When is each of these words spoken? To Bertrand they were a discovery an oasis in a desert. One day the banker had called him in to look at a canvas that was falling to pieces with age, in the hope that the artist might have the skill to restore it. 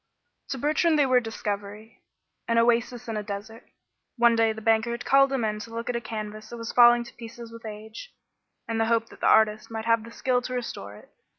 To 0.49 0.57
Bertrand 0.57 0.97
they 0.97 1.05
were 1.05 1.17
a 1.17 1.21
discovery 1.21 2.01
an 2.47 2.57
oasis 2.57 3.07
in 3.07 3.17
a 3.17 3.21
desert. 3.21 3.67
One 4.17 4.35
day 4.35 4.51
the 4.51 4.59
banker 4.59 4.89
had 4.89 5.05
called 5.05 5.31
him 5.31 5.45
in 5.45 5.59
to 5.59 5.69
look 5.69 5.91
at 5.91 5.95
a 5.95 6.01
canvas 6.01 6.49
that 6.49 6.57
was 6.57 6.71
falling 6.73 7.03
to 7.03 7.13
pieces 7.13 7.51
with 7.51 7.67
age, 7.67 8.11
in 8.67 8.79
the 8.79 8.85
hope 8.85 9.09
that 9.09 9.19
the 9.21 9.27
artist 9.27 9.69
might 9.69 9.85
have 9.85 10.03
the 10.03 10.09
skill 10.11 10.41
to 10.41 10.55
restore 10.55 10.95
it. 10.95 11.09